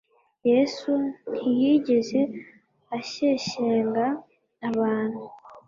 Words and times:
Yesu 0.49 0.91
ntiyigeze 1.31 2.19
ashyeshyenga 2.97 4.05
abantu. 4.69 5.23